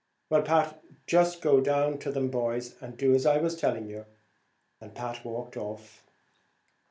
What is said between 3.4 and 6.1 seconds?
telling you," and Pat walked off.